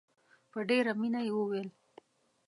په 0.51 0.59
ډېره 0.69 0.91
مینه 0.99 1.21
یې 1.25 1.31
وویل. 1.35 1.67